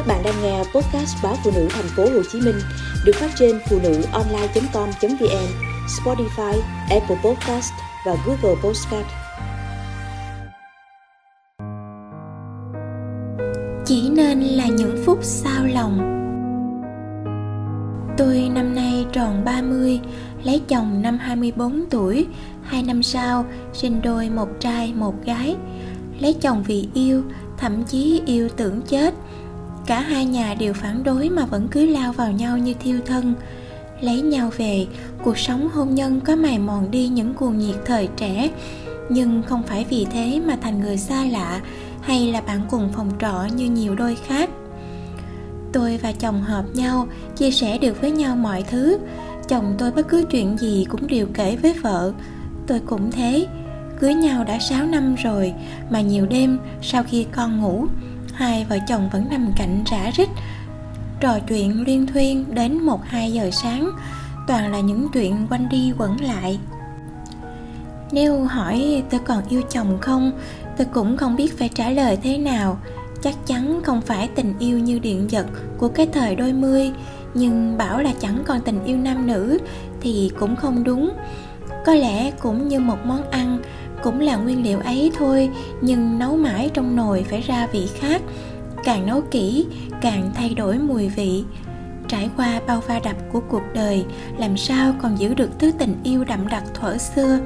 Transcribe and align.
Các 0.00 0.06
bạn 0.06 0.22
đang 0.24 0.42
nghe 0.42 0.58
podcast 0.58 1.16
báo 1.22 1.36
phụ 1.44 1.50
nữ 1.54 1.68
thành 1.70 1.84
phố 1.96 2.02
Hồ 2.02 2.22
Chí 2.32 2.40
Minh 2.40 2.60
được 3.04 3.12
phát 3.14 3.30
trên 3.38 3.60
phụ 3.70 3.78
nữ 3.82 4.02
online.com.vn, 4.12 5.46
Spotify, 5.86 6.60
Apple 6.90 7.16
Podcast 7.24 7.72
và 8.06 8.16
Google 8.26 8.60
Podcast. 8.62 9.06
Chỉ 13.86 14.10
nên 14.10 14.40
là 14.40 14.66
những 14.66 15.02
phút 15.06 15.18
sao 15.22 15.66
lòng. 15.66 15.98
Tôi 18.18 18.50
năm 18.54 18.74
nay 18.74 19.06
tròn 19.12 19.44
30, 19.44 20.00
lấy 20.44 20.62
chồng 20.68 21.02
năm 21.02 21.18
24 21.18 21.84
tuổi, 21.90 22.26
hai 22.62 22.82
năm 22.82 23.02
sau 23.02 23.44
sinh 23.72 24.02
đôi 24.02 24.30
một 24.30 24.48
trai 24.60 24.94
một 24.94 25.14
gái. 25.24 25.56
Lấy 26.20 26.34
chồng 26.40 26.64
vì 26.66 26.88
yêu, 26.94 27.22
thậm 27.58 27.84
chí 27.84 28.22
yêu 28.26 28.48
tưởng 28.56 28.82
chết 28.82 29.14
cả 29.86 30.00
hai 30.00 30.24
nhà 30.24 30.54
đều 30.54 30.72
phản 30.72 31.04
đối 31.04 31.28
mà 31.28 31.44
vẫn 31.44 31.68
cứ 31.70 31.86
lao 31.86 32.12
vào 32.12 32.32
nhau 32.32 32.58
như 32.58 32.74
thiêu 32.74 33.00
thân. 33.06 33.34
Lấy 34.00 34.22
nhau 34.22 34.50
về, 34.56 34.86
cuộc 35.24 35.38
sống 35.38 35.68
hôn 35.72 35.94
nhân 35.94 36.20
có 36.20 36.36
mài 36.36 36.58
mòn 36.58 36.90
đi 36.90 37.08
những 37.08 37.34
cuồng 37.34 37.58
nhiệt 37.58 37.76
thời 37.86 38.08
trẻ. 38.16 38.50
Nhưng 39.08 39.42
không 39.42 39.62
phải 39.62 39.86
vì 39.90 40.06
thế 40.12 40.40
mà 40.46 40.56
thành 40.62 40.80
người 40.80 40.96
xa 40.96 41.24
lạ 41.24 41.60
hay 42.00 42.32
là 42.32 42.40
bạn 42.40 42.60
cùng 42.70 42.88
phòng 42.96 43.10
trọ 43.20 43.44
như 43.56 43.70
nhiều 43.70 43.94
đôi 43.94 44.16
khác. 44.26 44.50
Tôi 45.72 45.96
và 46.02 46.12
chồng 46.12 46.42
hợp 46.42 46.64
nhau, 46.74 47.06
chia 47.36 47.50
sẻ 47.50 47.78
được 47.78 48.00
với 48.00 48.10
nhau 48.10 48.36
mọi 48.36 48.62
thứ. 48.62 48.98
Chồng 49.48 49.74
tôi 49.78 49.90
bất 49.90 50.08
cứ 50.08 50.24
chuyện 50.30 50.58
gì 50.58 50.86
cũng 50.90 51.06
đều 51.06 51.26
kể 51.34 51.56
với 51.56 51.72
vợ. 51.82 52.12
Tôi 52.66 52.80
cũng 52.86 53.10
thế. 53.10 53.46
Cưới 54.00 54.14
nhau 54.14 54.44
đã 54.44 54.58
6 54.58 54.86
năm 54.86 55.14
rồi, 55.14 55.52
mà 55.90 56.00
nhiều 56.00 56.26
đêm 56.26 56.58
sau 56.82 57.02
khi 57.02 57.26
con 57.32 57.60
ngủ 57.60 57.86
hai 58.40 58.64
vợ 58.64 58.78
chồng 58.88 59.08
vẫn 59.12 59.26
nằm 59.30 59.52
cạnh 59.56 59.84
rã 59.90 60.10
rít 60.14 60.28
trò 61.20 61.38
chuyện 61.48 61.84
liên 61.86 62.06
thuyên 62.06 62.54
đến 62.54 62.82
một 62.82 63.00
hai 63.04 63.32
giờ 63.32 63.50
sáng, 63.52 63.90
toàn 64.46 64.72
là 64.72 64.80
những 64.80 65.08
chuyện 65.12 65.46
quanh 65.50 65.68
đi 65.68 65.92
quẩn 65.98 66.20
lại. 66.20 66.58
Nếu 68.12 68.44
hỏi 68.44 69.02
tôi 69.10 69.20
còn 69.20 69.42
yêu 69.48 69.62
chồng 69.70 69.98
không 70.00 70.32
tôi 70.76 70.86
cũng 70.92 71.16
không 71.16 71.36
biết 71.36 71.58
phải 71.58 71.68
trả 71.68 71.90
lời 71.90 72.18
thế 72.22 72.38
nào. 72.38 72.78
Chắc 73.22 73.34
chắn 73.46 73.80
không 73.84 74.00
phải 74.00 74.28
tình 74.28 74.54
yêu 74.58 74.78
như 74.78 74.98
điện 74.98 75.30
giật 75.30 75.46
của 75.78 75.88
cái 75.88 76.06
thời 76.12 76.36
đôi 76.36 76.52
mươi, 76.52 76.92
nhưng 77.34 77.78
bảo 77.78 78.00
là 78.00 78.12
chẳng 78.20 78.42
còn 78.46 78.60
tình 78.60 78.84
yêu 78.84 78.96
nam 78.96 79.26
nữ 79.26 79.58
thì 80.00 80.32
cũng 80.38 80.56
không 80.56 80.84
đúng. 80.84 81.12
Có 81.86 81.94
lẽ 81.94 82.30
cũng 82.30 82.68
như 82.68 82.80
một 82.80 82.98
món 83.04 83.30
ăn 83.30 83.58
cũng 84.02 84.20
là 84.20 84.36
nguyên 84.36 84.62
liệu 84.62 84.78
ấy 84.78 85.12
thôi, 85.18 85.50
nhưng 85.80 86.18
nấu 86.18 86.36
mãi 86.36 86.70
trong 86.74 86.96
nồi 86.96 87.24
phải 87.30 87.40
ra 87.40 87.66
vị 87.72 87.88
khác, 87.98 88.22
càng 88.84 89.06
nấu 89.06 89.20
kỹ, 89.20 89.66
càng 90.00 90.30
thay 90.34 90.54
đổi 90.54 90.78
mùi 90.78 91.08
vị. 91.08 91.44
Trải 92.08 92.30
qua 92.36 92.60
bao 92.66 92.82
va 92.88 93.00
đập 93.04 93.16
của 93.32 93.40
cuộc 93.40 93.62
đời, 93.74 94.04
làm 94.38 94.56
sao 94.56 94.94
còn 95.02 95.18
giữ 95.18 95.34
được 95.34 95.50
thứ 95.58 95.72
tình 95.78 95.94
yêu 96.04 96.24
đậm 96.24 96.48
đặc 96.48 96.64
thuở 96.74 96.98
xưa? 96.98 97.38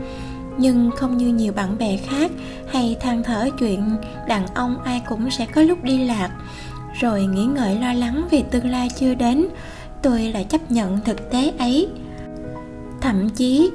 Nhưng 0.58 0.90
không 0.96 1.16
như 1.16 1.28
nhiều 1.28 1.52
bạn 1.52 1.78
bè 1.78 1.96
khác 1.96 2.30
hay 2.68 2.96
than 3.00 3.22
thở 3.22 3.48
chuyện 3.58 3.96
đàn 4.28 4.46
ông 4.54 4.82
ai 4.84 5.02
cũng 5.08 5.30
sẽ 5.30 5.46
có 5.46 5.62
lúc 5.62 5.84
đi 5.84 6.04
lạc. 6.04 6.30
Rồi 7.00 7.24
nghĩ 7.24 7.44
ngợi 7.44 7.76
lo 7.76 7.92
lắng 7.92 8.28
vì 8.30 8.44
tương 8.50 8.70
lai 8.70 8.88
chưa 8.98 9.14
đến, 9.14 9.46
tôi 10.02 10.22
lại 10.22 10.44
chấp 10.44 10.70
nhận 10.70 11.00
thực 11.04 11.30
tế 11.30 11.52
ấy. 11.58 11.88
Thậm 13.00 13.28
chí 13.30 13.70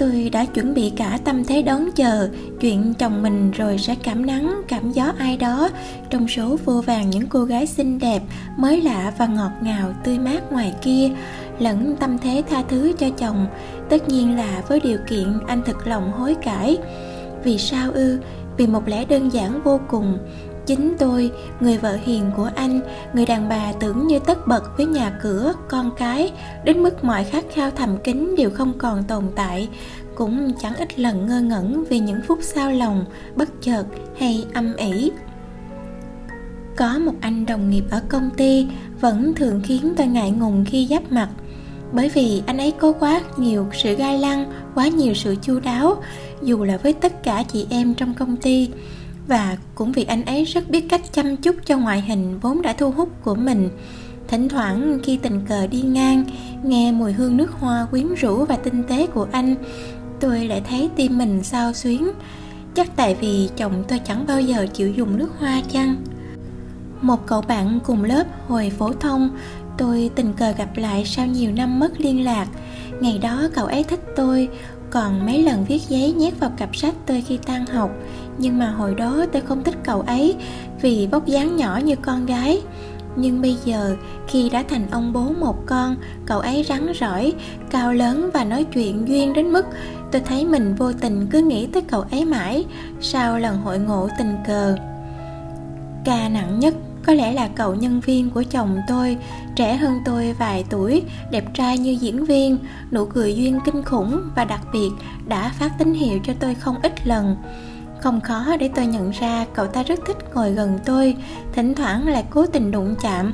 tôi 0.00 0.30
đã 0.32 0.44
chuẩn 0.44 0.74
bị 0.74 0.92
cả 0.96 1.18
tâm 1.24 1.44
thế 1.44 1.62
đón 1.62 1.90
chờ, 1.92 2.28
chuyện 2.60 2.94
chồng 2.98 3.22
mình 3.22 3.50
rồi 3.50 3.78
sẽ 3.78 3.94
cảm 4.02 4.26
nắng, 4.26 4.62
cảm 4.68 4.92
gió 4.92 5.12
ai 5.18 5.36
đó. 5.36 5.68
Trong 6.10 6.28
số 6.28 6.56
vô 6.64 6.80
vàng 6.80 7.10
những 7.10 7.26
cô 7.26 7.44
gái 7.44 7.66
xinh 7.66 7.98
đẹp, 7.98 8.22
mới 8.56 8.82
lạ 8.82 9.12
và 9.18 9.26
ngọt 9.26 9.50
ngào, 9.62 9.92
tươi 10.04 10.18
mát 10.18 10.52
ngoài 10.52 10.74
kia, 10.82 11.10
lẫn 11.58 11.96
tâm 12.00 12.18
thế 12.18 12.42
tha 12.50 12.62
thứ 12.68 12.92
cho 12.98 13.10
chồng. 13.10 13.46
Tất 13.88 14.08
nhiên 14.08 14.36
là 14.36 14.62
với 14.68 14.80
điều 14.80 14.98
kiện 15.08 15.38
anh 15.46 15.62
thực 15.66 15.86
lòng 15.86 16.12
hối 16.12 16.34
cải. 16.34 16.78
Vì 17.44 17.58
sao 17.58 17.90
ư? 17.92 18.18
Vì 18.56 18.66
một 18.66 18.88
lẽ 18.88 19.04
đơn 19.04 19.32
giản 19.32 19.62
vô 19.64 19.80
cùng 19.88 20.18
chính 20.66 20.94
tôi, 20.98 21.32
người 21.60 21.78
vợ 21.78 21.98
hiền 22.04 22.30
của 22.36 22.50
anh, 22.54 22.80
người 23.12 23.26
đàn 23.26 23.48
bà 23.48 23.72
tưởng 23.72 24.06
như 24.06 24.18
tất 24.18 24.46
bật 24.46 24.76
với 24.76 24.86
nhà 24.86 25.18
cửa, 25.22 25.52
con 25.68 25.90
cái, 25.96 26.32
đến 26.64 26.82
mức 26.82 27.04
mọi 27.04 27.24
khát 27.24 27.44
khao 27.54 27.70
thầm 27.70 27.96
kín 28.04 28.34
đều 28.36 28.50
không 28.50 28.78
còn 28.78 29.04
tồn 29.04 29.24
tại, 29.36 29.68
cũng 30.14 30.52
chẳng 30.62 30.76
ít 30.76 30.98
lần 30.98 31.26
ngơ 31.26 31.40
ngẩn 31.40 31.84
vì 31.84 31.98
những 31.98 32.20
phút 32.26 32.38
sao 32.42 32.70
lòng, 32.72 33.04
bất 33.36 33.48
chợt 33.62 33.84
hay 34.18 34.46
âm 34.54 34.76
ỉ. 34.76 35.10
Có 36.76 36.98
một 36.98 37.14
anh 37.20 37.46
đồng 37.46 37.70
nghiệp 37.70 37.84
ở 37.90 38.02
công 38.08 38.30
ty 38.30 38.68
vẫn 39.00 39.34
thường 39.34 39.60
khiến 39.64 39.94
tôi 39.96 40.06
ngại 40.06 40.30
ngùng 40.30 40.64
khi 40.64 40.86
giáp 40.90 41.12
mặt, 41.12 41.28
bởi 41.92 42.08
vì 42.08 42.42
anh 42.46 42.58
ấy 42.58 42.70
có 42.70 42.92
quá 42.92 43.20
nhiều 43.36 43.66
sự 43.72 43.94
gai 43.94 44.18
lăng, 44.18 44.52
quá 44.74 44.88
nhiều 44.88 45.14
sự 45.14 45.36
chu 45.42 45.60
đáo, 45.60 46.02
dù 46.42 46.64
là 46.64 46.76
với 46.76 46.92
tất 46.92 47.22
cả 47.22 47.44
chị 47.52 47.66
em 47.70 47.94
trong 47.94 48.14
công 48.14 48.36
ty 48.36 48.70
và 49.30 49.56
cũng 49.74 49.92
vì 49.92 50.04
anh 50.04 50.24
ấy 50.24 50.44
rất 50.44 50.70
biết 50.70 50.88
cách 50.88 51.12
chăm 51.12 51.36
chút 51.36 51.56
cho 51.66 51.78
ngoại 51.78 52.00
hình 52.00 52.38
vốn 52.38 52.62
đã 52.62 52.72
thu 52.72 52.90
hút 52.90 53.08
của 53.24 53.34
mình. 53.34 53.68
Thỉnh 54.28 54.48
thoảng 54.48 54.98
khi 55.02 55.16
tình 55.16 55.40
cờ 55.48 55.66
đi 55.66 55.80
ngang, 55.80 56.24
nghe 56.64 56.92
mùi 56.92 57.12
hương 57.12 57.36
nước 57.36 57.52
hoa 57.52 57.86
quyến 57.90 58.14
rũ 58.14 58.44
và 58.44 58.56
tinh 58.56 58.82
tế 58.88 59.06
của 59.06 59.26
anh, 59.32 59.54
tôi 60.20 60.46
lại 60.46 60.62
thấy 60.68 60.90
tim 60.96 61.18
mình 61.18 61.42
sao 61.42 61.72
xuyến. 61.72 62.10
Chắc 62.74 62.96
tại 62.96 63.16
vì 63.20 63.48
chồng 63.56 63.84
tôi 63.88 63.98
chẳng 63.98 64.26
bao 64.26 64.40
giờ 64.40 64.66
chịu 64.72 64.92
dùng 64.92 65.18
nước 65.18 65.30
hoa 65.38 65.62
chăng? 65.72 65.96
Một 67.00 67.26
cậu 67.26 67.40
bạn 67.40 67.78
cùng 67.84 68.04
lớp 68.04 68.24
hồi 68.48 68.72
phổ 68.78 68.92
thông, 68.92 69.30
tôi 69.78 70.10
tình 70.14 70.32
cờ 70.32 70.52
gặp 70.52 70.76
lại 70.76 71.04
sau 71.04 71.26
nhiều 71.26 71.52
năm 71.52 71.78
mất 71.78 72.00
liên 72.00 72.24
lạc. 72.24 72.46
Ngày 73.00 73.18
đó 73.18 73.48
cậu 73.54 73.66
ấy 73.66 73.84
thích 73.84 74.00
tôi 74.16 74.48
còn 74.90 75.26
mấy 75.26 75.42
lần 75.42 75.64
viết 75.64 75.82
giấy 75.88 76.12
nhét 76.12 76.40
vào 76.40 76.50
cặp 76.56 76.76
sách 76.76 76.94
tôi 77.06 77.24
khi 77.28 77.38
tan 77.46 77.66
học. 77.66 77.90
Nhưng 78.38 78.58
mà 78.58 78.70
hồi 78.70 78.94
đó 78.94 79.24
tôi 79.32 79.42
không 79.42 79.62
thích 79.62 79.76
cậu 79.84 80.00
ấy, 80.00 80.36
vì 80.80 81.08
vóc 81.12 81.26
dáng 81.26 81.56
nhỏ 81.56 81.80
như 81.84 81.96
con 81.96 82.26
gái. 82.26 82.60
Nhưng 83.16 83.42
bây 83.42 83.56
giờ, 83.64 83.96
khi 84.28 84.50
đã 84.50 84.64
thành 84.68 84.86
ông 84.90 85.12
bố 85.12 85.32
một 85.40 85.66
con, 85.66 85.96
cậu 86.26 86.40
ấy 86.40 86.64
rắn 86.68 86.92
rỏi, 87.00 87.32
cao 87.70 87.92
lớn 87.92 88.30
và 88.34 88.44
nói 88.44 88.64
chuyện 88.64 89.08
duyên 89.08 89.32
đến 89.32 89.52
mức 89.52 89.66
tôi 90.12 90.22
thấy 90.24 90.46
mình 90.46 90.74
vô 90.74 90.92
tình 90.92 91.26
cứ 91.30 91.42
nghĩ 91.42 91.66
tới 91.66 91.82
cậu 91.82 92.04
ấy 92.10 92.24
mãi 92.24 92.64
sau 93.00 93.38
lần 93.38 93.56
hội 93.56 93.78
ngộ 93.78 94.08
tình 94.18 94.36
cờ. 94.46 94.76
Ca 96.04 96.28
nặng 96.28 96.58
nhất 96.58 96.74
có 97.06 97.12
lẽ 97.12 97.32
là 97.32 97.48
cậu 97.48 97.74
nhân 97.74 98.00
viên 98.00 98.30
của 98.30 98.42
chồng 98.50 98.80
tôi, 98.88 99.16
trẻ 99.56 99.76
hơn 99.76 99.98
tôi 100.04 100.32
vài 100.38 100.64
tuổi, 100.70 101.02
đẹp 101.30 101.44
trai 101.54 101.78
như 101.78 101.90
diễn 102.00 102.24
viên, 102.24 102.58
nụ 102.92 103.04
cười 103.06 103.36
duyên 103.36 103.58
kinh 103.64 103.82
khủng 103.82 104.20
và 104.36 104.44
đặc 104.44 104.60
biệt 104.72 104.90
đã 105.28 105.52
phát 105.58 105.78
tín 105.78 105.94
hiệu 105.94 106.18
cho 106.24 106.32
tôi 106.40 106.54
không 106.54 106.76
ít 106.82 107.06
lần. 107.06 107.36
Không 108.00 108.20
khó 108.20 108.56
để 108.60 108.70
tôi 108.74 108.86
nhận 108.86 109.10
ra 109.10 109.46
cậu 109.54 109.66
ta 109.66 109.82
rất 109.82 110.00
thích 110.06 110.16
ngồi 110.34 110.52
gần 110.52 110.78
tôi, 110.84 111.16
thỉnh 111.52 111.74
thoảng 111.74 112.08
lại 112.08 112.24
cố 112.30 112.46
tình 112.46 112.70
đụng 112.70 112.94
chạm 113.02 113.32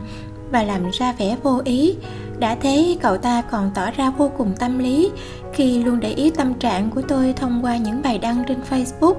và 0.50 0.62
làm 0.62 0.90
ra 0.90 1.12
vẻ 1.12 1.36
vô 1.42 1.60
ý. 1.64 1.94
Đã 2.38 2.54
thế, 2.54 2.96
cậu 3.02 3.16
ta 3.16 3.42
còn 3.42 3.70
tỏ 3.74 3.90
ra 3.90 4.10
vô 4.10 4.30
cùng 4.38 4.54
tâm 4.58 4.78
lý 4.78 5.10
khi 5.52 5.84
luôn 5.84 6.00
để 6.00 6.08
ý 6.08 6.30
tâm 6.30 6.54
trạng 6.54 6.90
của 6.90 7.02
tôi 7.02 7.32
thông 7.32 7.64
qua 7.64 7.76
những 7.76 8.02
bài 8.02 8.18
đăng 8.18 8.44
trên 8.48 8.58
facebook. 8.70 9.14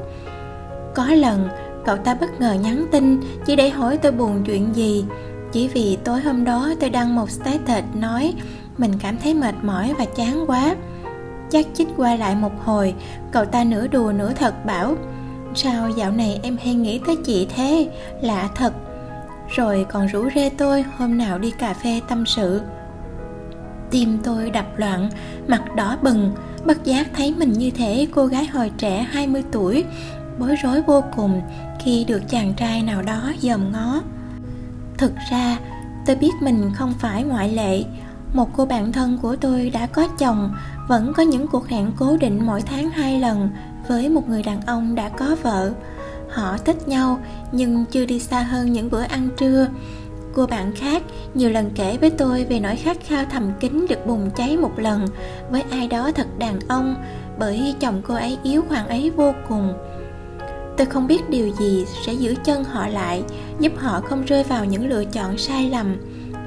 Có 0.96 1.06
lần 1.06 1.47
cậu 1.87 1.97
ta 1.97 2.13
bất 2.13 2.41
ngờ 2.41 2.53
nhắn 2.53 2.85
tin 2.91 3.19
chỉ 3.45 3.55
để 3.55 3.69
hỏi 3.69 3.97
tôi 3.97 4.11
buồn 4.11 4.43
chuyện 4.45 4.75
gì. 4.75 5.05
Chỉ 5.51 5.67
vì 5.67 5.97
tối 6.03 6.21
hôm 6.21 6.43
đó 6.43 6.73
tôi 6.79 6.89
đăng 6.89 7.15
một 7.15 7.31
status 7.31 7.83
nói 7.93 8.33
mình 8.77 8.91
cảm 8.99 9.17
thấy 9.17 9.33
mệt 9.33 9.55
mỏi 9.63 9.93
và 9.97 10.05
chán 10.05 10.43
quá. 10.47 10.75
Chắc 11.49 11.65
chích 11.73 11.87
qua 11.97 12.15
lại 12.15 12.35
một 12.35 12.51
hồi, 12.63 12.93
cậu 13.31 13.45
ta 13.45 13.63
nửa 13.63 13.87
đùa 13.87 14.13
nửa 14.15 14.33
thật 14.33 14.65
bảo, 14.65 14.95
sao 15.55 15.89
dạo 15.89 16.11
này 16.11 16.39
em 16.43 16.57
hay 16.63 16.73
nghĩ 16.73 16.99
tới 17.05 17.15
chị 17.25 17.47
thế? 17.55 17.89
Lạ 18.21 18.49
thật. 18.55 18.73
Rồi 19.47 19.85
còn 19.91 20.07
rủ 20.07 20.29
rê 20.35 20.49
tôi 20.49 20.85
hôm 20.97 21.17
nào 21.17 21.40
đi 21.40 21.51
cà 21.51 21.73
phê 21.73 22.01
tâm 22.09 22.25
sự. 22.25 22.61
Tim 23.91 24.17
tôi 24.23 24.49
đập 24.49 24.66
loạn, 24.78 25.09
mặt 25.47 25.75
đỏ 25.75 25.97
bừng, 26.01 26.31
bất 26.66 26.83
giác 26.83 27.07
thấy 27.16 27.33
mình 27.37 27.53
như 27.53 27.72
thể 27.72 28.07
cô 28.11 28.25
gái 28.25 28.45
hồi 28.45 28.72
trẻ 28.78 29.07
20 29.11 29.43
tuổi 29.51 29.83
bối 30.39 30.55
rối 30.55 30.81
vô 30.81 31.03
cùng 31.16 31.41
khi 31.79 32.03
được 32.03 32.22
chàng 32.29 32.53
trai 32.53 32.84
nào 32.84 33.01
đó 33.01 33.34
dòm 33.41 33.72
ngó. 33.72 34.01
Thực 34.97 35.11
ra, 35.31 35.57
tôi 36.05 36.16
biết 36.16 36.31
mình 36.41 36.72
không 36.75 36.93
phải 36.99 37.23
ngoại 37.23 37.49
lệ. 37.49 37.84
Một 38.34 38.49
cô 38.57 38.66
bạn 38.66 38.91
thân 38.91 39.17
của 39.22 39.35
tôi 39.35 39.69
đã 39.69 39.85
có 39.87 40.07
chồng, 40.19 40.55
vẫn 40.87 41.13
có 41.13 41.23
những 41.23 41.47
cuộc 41.47 41.67
hẹn 41.67 41.91
cố 41.99 42.17
định 42.17 42.45
mỗi 42.45 42.61
tháng 42.61 42.89
hai 42.89 43.19
lần 43.19 43.49
với 43.87 44.09
một 44.09 44.29
người 44.29 44.43
đàn 44.43 44.61
ông 44.61 44.95
đã 44.95 45.09
có 45.09 45.35
vợ. 45.43 45.72
Họ 46.29 46.57
thích 46.57 46.87
nhau, 46.87 47.19
nhưng 47.51 47.85
chưa 47.85 48.05
đi 48.05 48.19
xa 48.19 48.41
hơn 48.41 48.73
những 48.73 48.90
bữa 48.90 49.01
ăn 49.01 49.29
trưa. 49.37 49.67
Cô 50.33 50.45
bạn 50.45 50.72
khác 50.75 51.03
nhiều 51.33 51.49
lần 51.49 51.72
kể 51.75 51.97
với 51.97 52.09
tôi 52.09 52.43
về 52.43 52.59
nỗi 52.59 52.75
khát 52.75 52.97
khao 53.07 53.25
thầm 53.31 53.51
kín 53.59 53.85
được 53.90 54.05
bùng 54.05 54.29
cháy 54.35 54.57
một 54.57 54.79
lần 54.79 55.07
với 55.49 55.63
ai 55.69 55.87
đó 55.87 56.11
thật 56.16 56.28
đàn 56.40 56.59
ông, 56.67 56.95
bởi 57.40 57.75
chồng 57.79 58.01
cô 58.07 58.13
ấy 58.13 58.37
yếu 58.43 58.63
hoàng 58.69 58.87
ấy 58.87 59.09
vô 59.09 59.33
cùng 59.49 59.73
tôi 60.78 60.88
không 60.88 61.08
biết 61.08 61.29
điều 61.29 61.50
gì 61.59 61.85
sẽ 62.06 62.14
giữ 62.14 62.35
chân 62.44 62.64
họ 62.64 62.88
lại, 62.88 63.24
giúp 63.59 63.72
họ 63.78 64.02
không 64.02 64.26
rơi 64.26 64.44
vào 64.44 64.66
những 64.66 64.90
lựa 64.90 65.06
chọn 65.06 65.38
sai 65.38 65.70
lầm. 65.70 65.96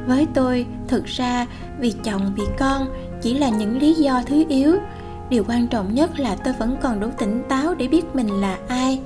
Với 0.06 0.27
tôi, 0.35 0.67
thực 0.88 1.05
ra, 1.05 1.47
vì 1.79 1.94
chồng, 2.05 2.32
vì 2.37 2.44
con 2.59 2.87
chỉ 3.23 3.35
là 3.35 3.49
những 3.49 3.79
lý 3.79 3.94
do 3.94 4.23
thứ 4.27 4.44
yếu. 4.49 4.77
Điều 5.31 5.44
quan 5.49 5.67
trọng 5.67 5.94
nhất 5.94 6.21
là 6.21 6.37
tôi 6.44 6.55
vẫn 6.59 6.77
còn 6.82 7.00
đủ 7.00 7.09
tỉnh 7.19 7.43
táo 7.49 7.75
để 7.75 7.88
biết 7.88 8.05
mình 8.15 8.41
là 8.41 8.59
ai. 8.69 9.00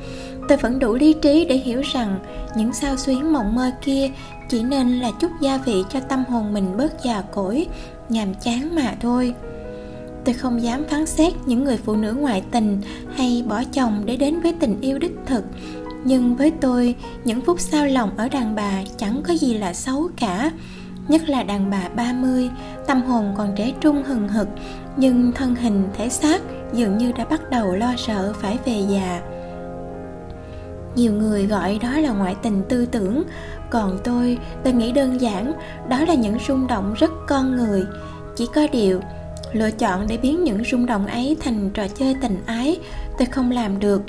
Tôi 0.48 0.58
vẫn 0.58 0.78
đủ 0.78 0.94
lý 0.94 1.12
trí 1.12 1.44
để 1.44 1.56
hiểu 1.56 1.82
rằng 1.92 2.18
những 2.56 2.72
sao 2.72 2.96
xuyến 2.96 3.32
mộng 3.32 3.54
mơ 3.54 3.70
kia 3.82 4.10
chỉ 4.48 4.62
nên 4.62 5.00
là 5.00 5.10
chút 5.20 5.30
gia 5.40 5.58
vị 5.58 5.84
cho 5.92 6.00
tâm 6.00 6.24
hồn 6.24 6.54
mình 6.54 6.76
bớt 6.76 7.02
già 7.04 7.22
cỗi, 7.32 7.66
nhàm 8.08 8.34
chán 8.34 8.74
mà 8.74 8.94
thôi 9.00 9.34
tôi 10.24 10.34
không 10.34 10.62
dám 10.62 10.84
phán 10.90 11.06
xét 11.06 11.32
những 11.46 11.64
người 11.64 11.76
phụ 11.76 11.96
nữ 11.96 12.12
ngoại 12.12 12.42
tình 12.50 12.80
hay 13.16 13.44
bỏ 13.48 13.62
chồng 13.72 14.02
để 14.04 14.16
đến 14.16 14.40
với 14.40 14.52
tình 14.60 14.80
yêu 14.80 14.98
đích 14.98 15.16
thực 15.26 15.44
nhưng 16.04 16.36
với 16.36 16.50
tôi 16.50 16.94
những 17.24 17.40
phút 17.40 17.60
sao 17.60 17.86
lòng 17.86 18.10
ở 18.16 18.28
đàn 18.28 18.54
bà 18.54 18.72
chẳng 18.96 19.22
có 19.28 19.34
gì 19.34 19.58
là 19.58 19.74
xấu 19.74 20.08
cả 20.16 20.50
nhất 21.08 21.28
là 21.28 21.42
đàn 21.42 21.70
bà 21.70 21.88
30, 21.96 22.50
tâm 22.86 23.02
hồn 23.02 23.34
còn 23.36 23.52
trẻ 23.56 23.72
trung 23.80 24.02
hừng 24.02 24.28
hực, 24.28 24.48
nhưng 24.96 25.32
thân 25.32 25.54
hình 25.54 25.88
thể 25.96 26.08
xác 26.08 26.42
dường 26.72 26.98
như 26.98 27.12
đã 27.12 27.24
bắt 27.24 27.50
đầu 27.50 27.74
lo 27.76 27.94
sợ 27.96 28.32
phải 28.32 28.58
về 28.64 28.82
già. 28.88 29.22
Nhiều 30.96 31.12
người 31.12 31.46
gọi 31.46 31.78
đó 31.82 31.98
là 31.98 32.12
ngoại 32.12 32.36
tình 32.42 32.62
tư 32.68 32.86
tưởng, 32.86 33.22
còn 33.70 33.98
tôi, 34.04 34.38
tôi 34.64 34.72
nghĩ 34.72 34.92
đơn 34.92 35.20
giản, 35.20 35.52
đó 35.88 36.04
là 36.08 36.14
những 36.14 36.38
rung 36.48 36.66
động 36.66 36.94
rất 36.94 37.10
con 37.26 37.56
người. 37.56 37.84
Chỉ 38.36 38.48
có 38.54 38.66
điều, 38.72 39.00
lựa 39.54 39.70
chọn 39.70 40.06
để 40.08 40.16
biến 40.16 40.44
những 40.44 40.64
rung 40.64 40.86
động 40.86 41.06
ấy 41.06 41.36
thành 41.40 41.70
trò 41.74 41.88
chơi 41.88 42.16
tình 42.22 42.36
ái, 42.46 42.78
tôi 43.18 43.26
không 43.26 43.50
làm 43.50 43.80
được. 43.80 44.02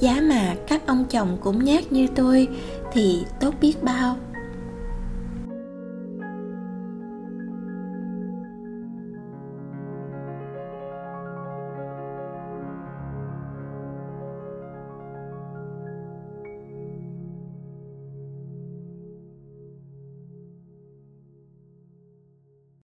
Giá 0.00 0.20
mà 0.22 0.54
các 0.66 0.86
ông 0.86 1.04
chồng 1.10 1.38
cũng 1.40 1.64
nhát 1.64 1.92
như 1.92 2.06
tôi 2.14 2.48
thì 2.92 3.24
tốt 3.40 3.54
biết 3.60 3.82
bao. 3.82 4.16